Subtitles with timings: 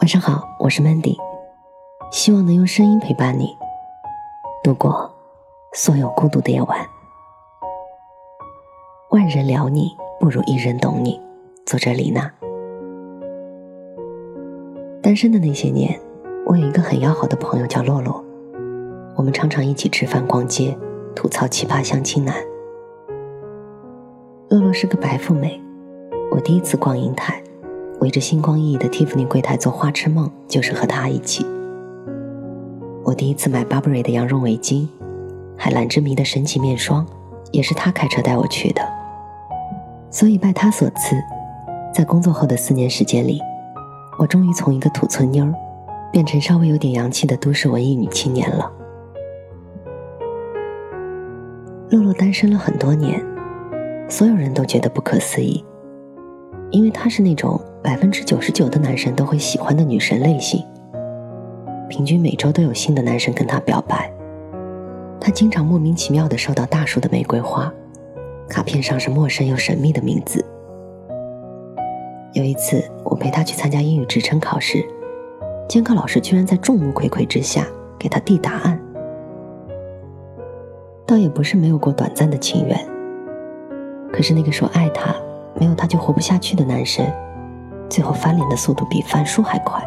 [0.00, 1.16] 晚上好，我是 Mandy，
[2.12, 3.58] 希望能用声音陪伴你
[4.62, 5.12] 度过
[5.72, 6.86] 所有孤独的夜晚。
[9.10, 11.20] 万人聊你，不如一人懂你。
[11.66, 12.30] 作者李娜。
[15.02, 15.98] 单身的那些年，
[16.46, 18.24] 我有一个很要好的朋友叫洛洛，
[19.16, 20.78] 我们常常一起吃饭、逛街，
[21.16, 22.36] 吐槽奇葩相亲男。
[24.48, 25.60] 洛洛是个白富美，
[26.30, 27.42] 我第一次逛银泰。
[28.00, 31.44] 围着星光熠熠的蒂芙尼柜台做花痴梦，就是和他一起。
[33.04, 34.86] 我第一次买 Burberry 的羊绒围巾，
[35.56, 37.04] 海蓝之谜的神奇面霜，
[37.50, 38.82] 也是他开车带我去的。
[40.10, 41.16] 所以拜他所赐，
[41.92, 43.40] 在工作后的四年时间里，
[44.18, 45.52] 我终于从一个土村妞儿，
[46.12, 48.70] 变成稍微有点洋气的都市文艺女青年了。
[51.90, 53.20] 洛洛单身了很多年，
[54.08, 55.64] 所有人都觉得不可思议，
[56.70, 57.60] 因为她是那种。
[57.82, 60.64] 百分之九十九的男生都会喜欢的女神类型，
[61.88, 64.12] 平均每周都有新的男生跟她表白。
[65.20, 67.72] 她经常莫名其妙的收到大束的玫瑰花，
[68.48, 70.44] 卡片上是陌生又神秘的名字。
[72.34, 74.84] 有一次，我陪她去参加英语职称考试，
[75.68, 77.66] 监考老师居然在众目睽睽之下
[77.98, 78.78] 给她递答案。
[81.06, 82.78] 倒也不是没有过短暂的情缘，
[84.12, 85.14] 可是那个说爱她，
[85.58, 87.06] 没有她就活不下去的男生。
[87.88, 89.82] 最后翻脸的速度比翻书还快。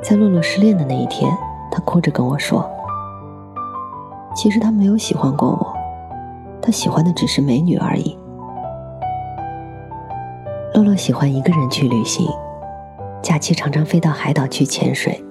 [0.00, 1.30] 在洛洛失恋的那一天，
[1.70, 2.66] 他哭着跟我说
[4.34, 5.76] ：“其实他没有喜欢过我，
[6.62, 8.16] 他喜欢的只是美女而已。”
[10.72, 12.26] 洛洛喜欢一个人去旅行，
[13.20, 15.22] 假期常常飞到海岛去潜水。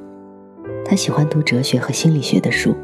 [0.85, 2.75] 他喜欢读哲学和心理学的书，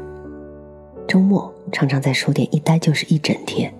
[1.06, 3.72] 周末常常在书店一待就是一整天。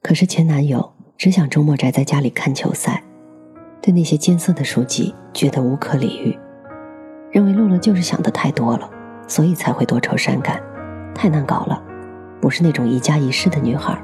[0.00, 0.92] 可是前男友。
[1.22, 3.00] 只想周末宅在家里看球赛，
[3.80, 6.36] 对那些艰涩的书籍觉得无可理喻，
[7.30, 8.90] 认为洛洛就是想的太多了，
[9.28, 10.60] 所以才会多愁善感，
[11.14, 11.80] 太难搞了，
[12.40, 13.96] 不是那种一家一室的女孩。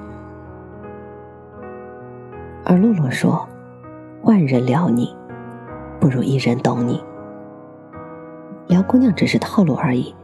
[2.65, 3.49] 而洛洛说
[4.23, 5.12] ：“万人聊你，
[5.99, 7.03] 不如一人懂你。
[8.69, 10.15] 聊姑娘只是套路而已，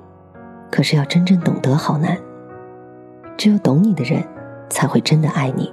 [0.70, 2.16] 可是要真正懂得好难。
[3.36, 4.22] 只有懂你的人，
[4.70, 5.68] 才会真的爱你。”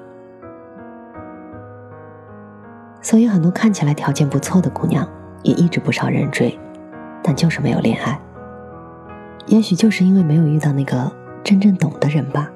[3.02, 5.08] 所以，很多看起来条件不错的姑娘，
[5.44, 6.58] 也一直不少人追，
[7.24, 8.20] 但就是没有恋爱。
[9.48, 11.12] 也许就是因为没有遇到那个
[11.44, 12.50] 真正懂的人吧。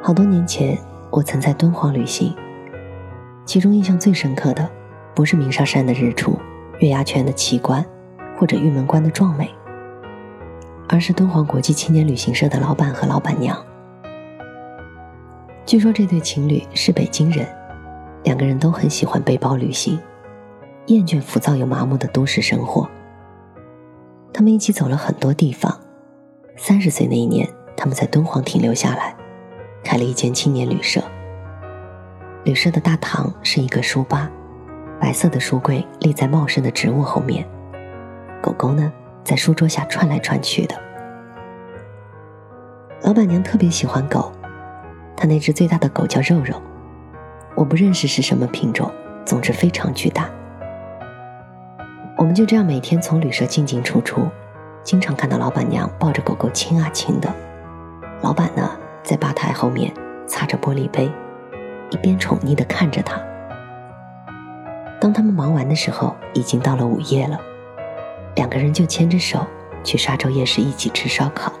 [0.00, 0.78] 好多年前，
[1.10, 2.32] 我曾在敦煌旅行，
[3.44, 4.70] 其中印象最深刻的，
[5.12, 6.38] 不是鸣沙山的日出、
[6.78, 7.84] 月牙泉的奇观，
[8.38, 9.50] 或者玉门关的壮美，
[10.88, 13.58] 而是敦煌国际青年旅行社的老板和老板娘。
[15.66, 17.44] 据说这对情侣是北京人，
[18.22, 20.00] 两个人都很喜欢背包旅行，
[20.86, 22.88] 厌倦浮躁又麻木的都市生活。
[24.32, 25.76] 他们一起走了很多地方。
[26.56, 29.16] 三十岁那一年，他们在敦煌停留下来，
[29.82, 31.02] 开了一间青年旅社。
[32.44, 34.30] 旅社的大堂是一个书吧，
[35.00, 37.44] 白色的书柜立在茂盛的植物后面，
[38.40, 38.92] 狗狗呢
[39.24, 40.80] 在书桌下窜来窜去的。
[43.02, 44.30] 老板娘特别喜欢狗。
[45.16, 46.60] 他那只最大的狗叫肉肉，
[47.54, 48.90] 我不认识是什么品种，
[49.24, 50.28] 总之非常巨大。
[52.18, 54.28] 我们就这样每天从旅社进进出出，
[54.82, 57.32] 经常看到老板娘抱着狗狗亲啊亲的，
[58.22, 58.70] 老板呢
[59.02, 59.92] 在吧台后面
[60.26, 61.10] 擦着玻璃杯，
[61.90, 63.20] 一边宠溺的看着他。
[65.00, 67.38] 当他们忙完的时候，已经到了午夜了，
[68.34, 69.46] 两个人就牵着手
[69.82, 71.52] 去沙洲夜市一起吃烧烤。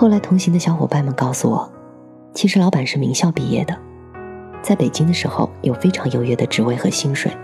[0.00, 1.68] 后来同行的小伙伴们告诉我，
[2.32, 3.76] 其实老板是名校毕业的，
[4.62, 7.36] 在北京的时候有非常优越的职位和薪水，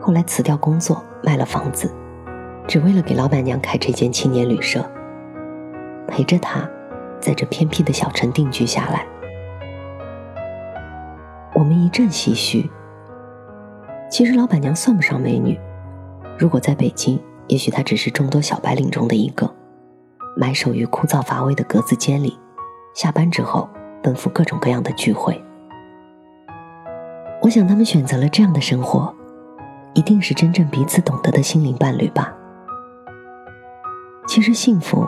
[0.00, 1.92] 后来辞掉工作卖了房子，
[2.68, 4.88] 只为了给老板娘开这间青年旅社，
[6.06, 6.70] 陪着她
[7.18, 9.04] 在这偏僻的小城定居下来。
[11.52, 12.70] 我们一阵唏嘘。
[14.08, 15.58] 其实老板娘算不上美女，
[16.38, 19.52] 如果在北京，也许她只是众多小白领中的一个。
[20.36, 22.38] 埋首于枯燥乏味的格子间里，
[22.94, 23.68] 下班之后
[24.02, 25.42] 奔赴各种各样的聚会。
[27.42, 29.14] 我想他们选择了这样的生活，
[29.94, 32.32] 一定是真正彼此懂得的心灵伴侣吧。
[34.26, 35.06] 其实幸福，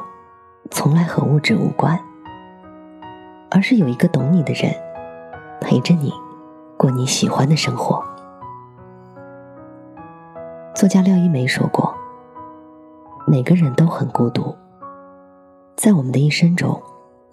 [0.71, 1.99] 从来和物质无关，
[3.51, 4.75] 而是有一个懂你的人，
[5.61, 6.13] 陪着你
[6.77, 8.05] 过你喜欢的生活。
[10.75, 11.95] 作家廖一梅说过
[13.27, 14.55] ：“每个人都很孤独。”
[15.77, 16.81] 在我们的一生中，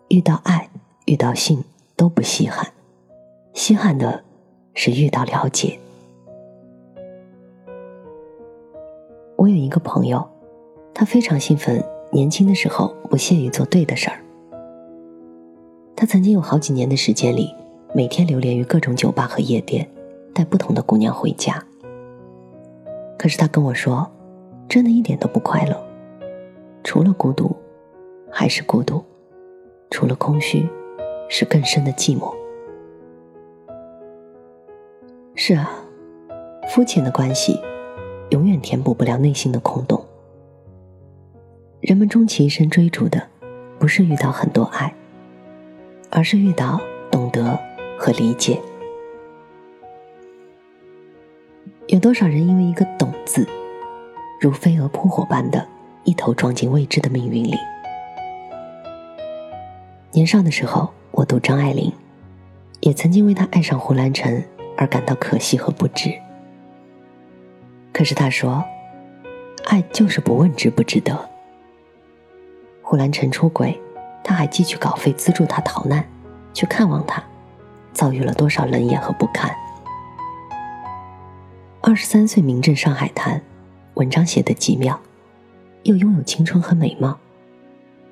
[0.10, 0.68] 遇到爱、
[1.06, 1.64] 遇到性
[1.96, 2.68] 都不稀罕，
[3.54, 4.24] 稀罕的
[4.74, 5.78] 是遇到了解。
[9.38, 10.28] 我有一个朋友，
[10.94, 14.20] 他非常兴奋，年轻的时候不屑于做对的事儿。
[15.96, 17.54] 他曾经有好几年的时间里，
[17.94, 19.88] 每天流连于各种酒吧和夜店，
[20.34, 21.64] 带不同的姑娘回家。
[23.18, 24.10] 可是他跟我说，
[24.68, 25.80] 真的一点都不快乐，
[26.84, 27.56] 除了孤独，
[28.32, 29.04] 还是孤独；
[29.90, 30.68] 除了空虚，
[31.30, 32.34] 是更深的寂寞。
[35.36, 35.70] 是啊，
[36.70, 37.60] 肤浅的关系，
[38.30, 40.04] 永远填补不了内心的空洞。
[41.82, 43.28] 人们终其一生追逐的，
[43.78, 44.94] 不是遇到很多爱。
[46.14, 46.78] 而是遇到
[47.10, 47.58] 懂得
[47.98, 48.60] 和理解。
[51.88, 53.48] 有多少人因为一个“懂”字，
[54.42, 55.66] 如飞蛾扑火般的
[56.04, 57.56] 一头撞进未知的命运里？
[60.14, 61.92] 年少的时候，我读张爱玲，
[62.82, 64.44] 也曾经为她爱上胡兰成
[64.78, 66.14] 而感到可惜和不值。
[67.94, 68.64] 可是她说，
[69.66, 71.30] 爱就是不问值不值得。
[72.82, 73.80] 胡兰成出轨。
[74.24, 76.06] 他还寄去稿费资助他逃难，
[76.54, 77.24] 去看望他，
[77.92, 79.52] 遭遇了多少冷眼和不堪。
[81.82, 83.42] 二十三岁名震上海滩，
[83.96, 85.02] 文章写得极妙，
[85.82, 87.18] 又拥有青春和美貌。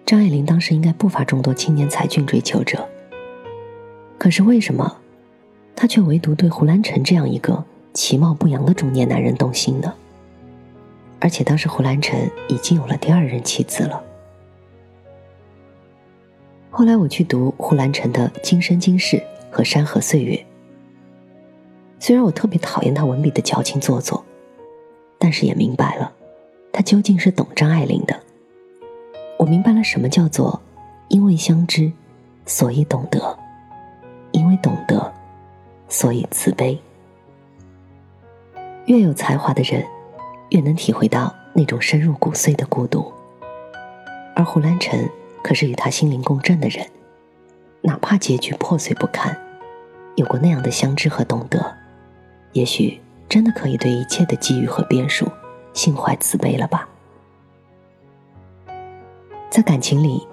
[0.09, 2.89] 张爱玲当时应该不乏众多青年才俊追求者。
[4.17, 4.97] 可是为什么，
[5.75, 7.63] 她却唯独对胡兰成这样一个
[7.93, 9.93] 其貌不扬的中年男人动心呢？
[11.19, 14.03] 而且当时胡兰成已经有了第二任妻子了。
[16.71, 19.17] 后来我去读胡兰成的《今生今世》
[19.51, 20.33] 和《山河岁月》，
[21.99, 24.25] 虽然我特别讨厌他文笔的矫情做作，
[25.19, 26.11] 但是也明白了，
[26.71, 28.23] 他究竟是懂张爱玲的。
[29.39, 30.61] 我明白了什么叫做
[31.07, 31.89] 因为相知，
[32.45, 33.19] 所以懂得；
[34.33, 35.13] 因为懂得，
[35.87, 36.77] 所以慈悲。
[38.85, 39.85] 越有才华的人，
[40.49, 43.13] 越能体会到那种深入骨髓的孤独，
[44.35, 45.09] 而胡兰成。
[45.41, 46.85] 可是与他心灵共振的人，
[47.79, 49.39] 哪怕结局破碎不堪，
[50.17, 51.77] 有过那样的相知和懂得，
[52.51, 52.99] 也许
[53.29, 55.25] 真的可以对一切的机遇和变数
[55.73, 56.89] 心怀慈悲了吧？
[59.49, 60.27] 在感情里，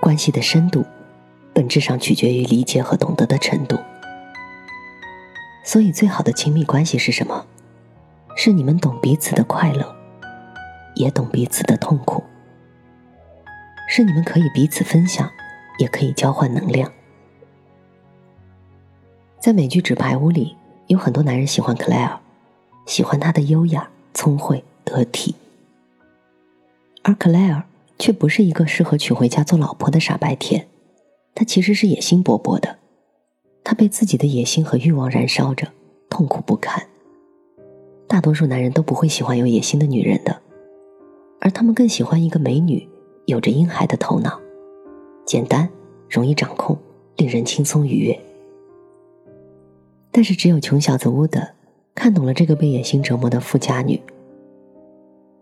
[0.00, 0.84] 关系的深度，
[1.54, 3.78] 本质上取决于理解和懂得的程度。
[5.64, 7.46] 所以，最好的亲密关系是什么？
[8.36, 9.94] 是你们懂彼此的快乐，
[10.96, 12.24] 也懂彼此的痛苦。
[13.88, 15.30] 是你们可以彼此分享，
[15.78, 16.90] 也可以交换能量。
[19.38, 20.56] 在美剧《纸牌屋》里，
[20.88, 22.18] 有很多男人喜欢克莱尔，
[22.84, 25.36] 喜欢她的优雅、聪慧、得体，
[27.04, 27.62] 而克莱尔
[27.98, 30.68] 却不是一个适合娶回家做老婆的傻白甜，
[31.34, 32.78] 她其实是野心勃勃的，
[33.64, 35.68] 她被自己的野心和欲望燃烧着，
[36.08, 36.86] 痛苦不堪。
[38.06, 40.40] 大多数男人都不会喜欢有野心的女人的，
[41.40, 42.88] 而他们更喜欢一个美女。
[43.26, 44.40] 有着婴孩的头脑，
[45.24, 45.68] 简单，
[46.08, 46.78] 容易掌控，
[47.16, 48.16] 令人轻松愉悦。
[50.12, 51.40] 但是，只有穷小子乌德
[51.92, 54.00] 看懂了这个被野心折磨的富家女，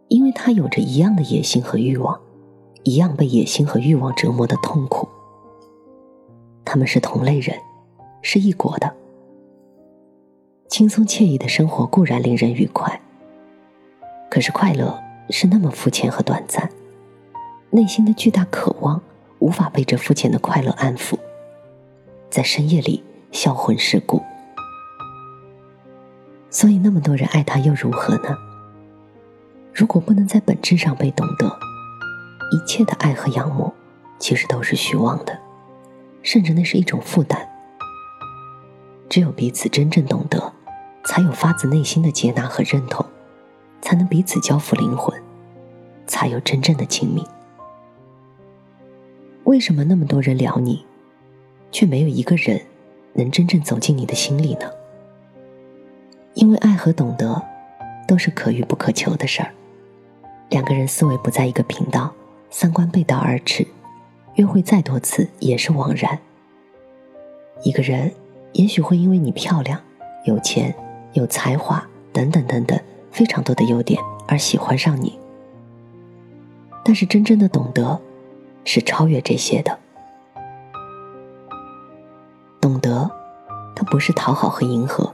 [0.08, 2.18] 因为她有着一样的野心和欲望，
[2.84, 5.08] 一样被野心和欲望折磨的痛苦。
[6.64, 7.58] 他们是同类人，
[8.22, 8.94] 是一国的。
[10.68, 13.00] 轻松惬意的生活固然令人愉快，
[14.30, 14.98] 可是快乐
[15.30, 16.68] 是那么肤浅和短暂。
[17.70, 19.00] 内心的巨大渴望
[19.38, 21.18] 无法被这肤浅的快乐安抚，
[22.30, 24.22] 在深夜里销魂蚀骨。
[26.50, 28.36] 所以那么多人爱他又如何呢？
[29.72, 31.58] 如果不能在本质上被懂得，
[32.50, 33.72] 一切的爱和仰慕
[34.18, 35.38] 其实都是虚妄的，
[36.22, 37.48] 甚至那是一种负担。
[39.08, 40.52] 只有彼此真正懂得，
[41.04, 43.04] 才有发自内心的接纳和认同，
[43.80, 45.14] 才能彼此交付灵魂，
[46.06, 47.24] 才有真正的亲密。
[49.44, 50.84] 为什么那么多人聊你，
[51.70, 52.60] 却没有一个人
[53.12, 54.70] 能真正走进你的心里呢？
[56.34, 57.40] 因为爱和懂得
[58.08, 59.52] 都是可遇不可求的事儿。
[60.48, 62.12] 两个人思维不在一个频道，
[62.56, 63.66] 三观背道而驰，
[64.36, 66.16] 约会再多次也是枉然。
[67.64, 68.14] 一个人
[68.52, 69.80] 也许会因为你漂亮、
[70.24, 70.72] 有钱、
[71.14, 72.78] 有才华等等等等
[73.10, 75.18] 非常多的优点而喜欢上你，
[76.84, 78.00] 但是真正的懂得。
[78.66, 79.78] 是超越这些的，
[82.60, 83.10] 懂得，
[83.74, 85.12] 它不是讨好和迎合，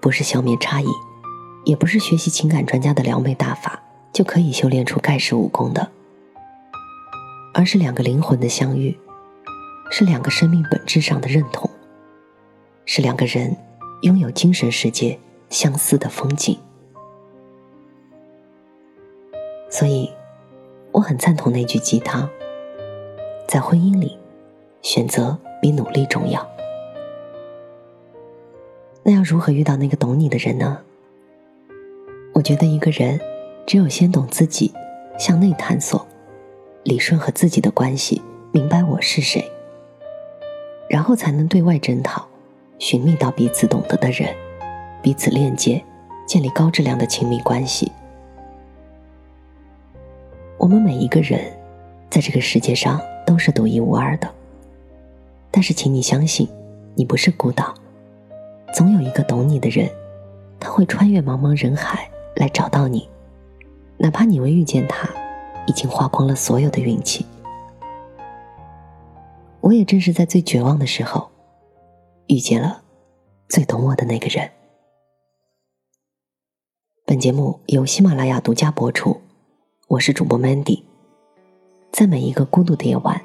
[0.00, 0.86] 不是消灭差异，
[1.64, 3.80] 也不是学习情感专家的撩妹大法
[4.12, 5.90] 就可以修炼出盖世武功的，
[7.54, 8.98] 而是两个灵魂的相遇，
[9.90, 11.70] 是两个生命本质上的认同，
[12.86, 13.56] 是两个人
[14.02, 15.18] 拥有精神世界
[15.50, 16.58] 相似的风景。
[19.68, 20.10] 所以，
[20.92, 22.28] 我很赞同那句鸡汤：
[23.46, 24.18] 在婚姻里，
[24.80, 26.46] 选择比努力重要。
[29.02, 30.78] 那要如何遇到那个懂你的人呢？
[32.34, 33.20] 我觉得一个人
[33.66, 34.72] 只有先懂自己，
[35.18, 36.06] 向内探索，
[36.84, 38.20] 理顺和自己的关系，
[38.50, 39.48] 明白我是谁，
[40.88, 42.26] 然后才能对外征讨，
[42.78, 44.34] 寻觅到彼此懂得的人，
[45.00, 45.80] 彼此链接，
[46.26, 47.92] 建立高质量的亲密关系。
[50.58, 51.40] 我们每一个人，
[52.10, 54.28] 在这个世界上都是独一无二的。
[55.52, 56.48] 但是，请你相信，
[56.96, 57.72] 你不是孤岛，
[58.74, 59.88] 总有一个懂你的人，
[60.58, 63.08] 他会穿越茫茫人海来找到你，
[63.98, 65.08] 哪怕你未遇见他，
[65.66, 67.26] 已经花光了所有的运气。
[69.60, 71.30] 我也正是在最绝望的时候，
[72.26, 72.82] 遇见了
[73.48, 74.50] 最懂我的那个人。
[77.04, 79.20] 本节目由喜马拉雅独家播出。
[79.88, 80.82] 我是主播 Mandy，
[81.92, 83.20] 在每一个孤独的夜晚，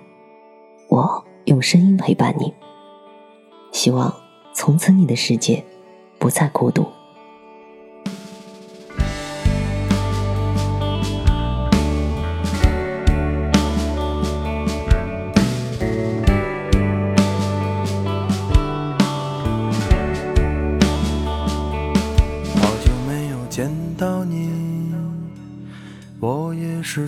[0.90, 2.54] 我用声音陪伴你。
[3.72, 4.14] 希望
[4.54, 5.64] 从此你的世界
[6.20, 6.86] 不再孤独。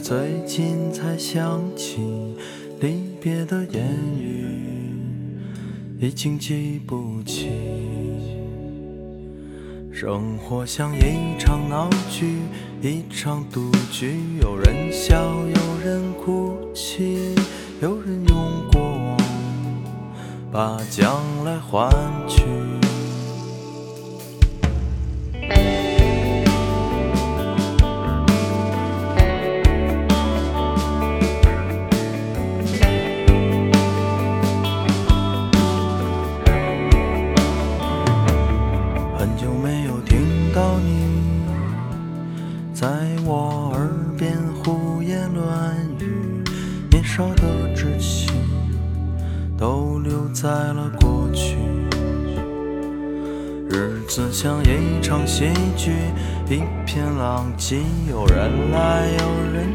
[0.10, 2.36] 最近才想起
[2.80, 4.44] 离别的言语，
[6.00, 7.52] 已经记不起。
[9.94, 12.38] 生活像一场闹剧，
[12.82, 17.36] 一场赌局，有人笑，有人哭泣，
[17.80, 19.18] 有人用过往
[20.52, 21.88] 把将来换
[22.28, 22.79] 取。
[55.30, 55.92] 一场戏剧，
[56.50, 57.78] 一片狼藉，
[58.10, 59.68] 有人来有人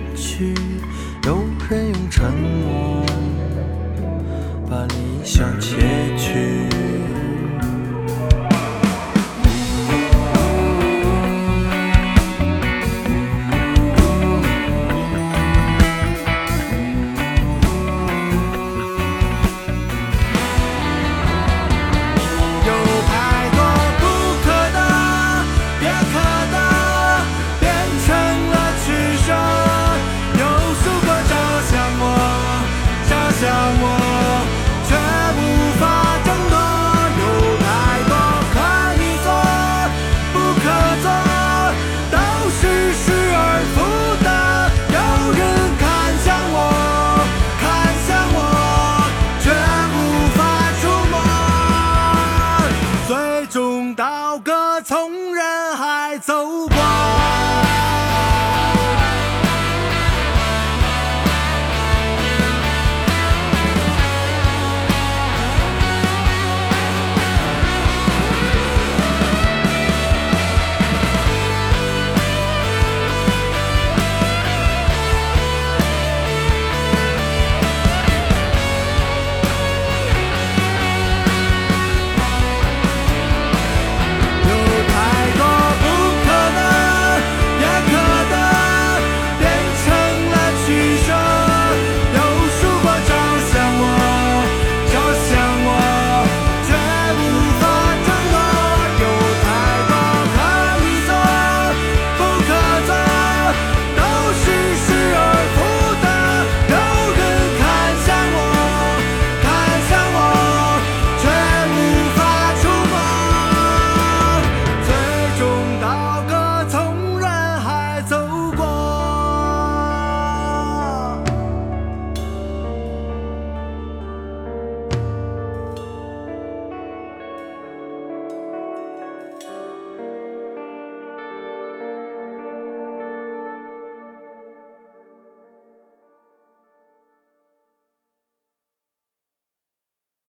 [56.27, 57.04] 走过